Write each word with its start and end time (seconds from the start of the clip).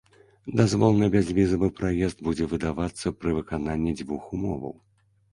Дазвол 0.59 0.95
на 1.01 1.09
бязвізавы 1.15 1.67
праезд 1.79 2.23
будзе 2.29 2.47
выдавацца 2.53 3.07
пры 3.19 3.35
выкананні 3.37 3.93
дзвюх 3.99 4.23
умоваў. 4.39 4.73